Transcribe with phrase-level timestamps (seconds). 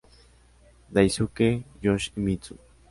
[0.93, 1.49] Daisuke
[1.83, 2.53] Yoshimitsu